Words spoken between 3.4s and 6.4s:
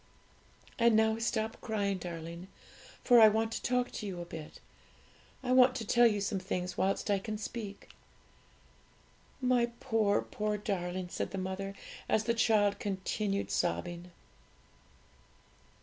to talk to you a bit; I want to tell you some